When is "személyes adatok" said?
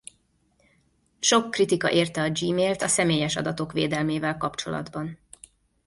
2.87-3.71